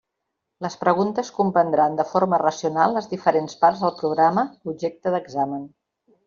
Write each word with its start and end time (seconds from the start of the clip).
Les 0.65 0.75
preguntes 0.83 1.27
comprendran 1.35 1.99
de 1.99 2.05
forma 2.13 2.39
racional 2.43 2.97
les 2.99 3.11
diferents 3.13 3.59
parts 3.67 3.85
del 3.85 3.95
programa 4.01 4.47
objecte 4.75 5.15
d'examen. 5.19 5.71